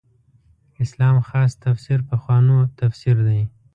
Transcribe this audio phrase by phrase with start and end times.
[0.83, 3.41] اسلام خاص تفسیر پخوانو تفسیر دی.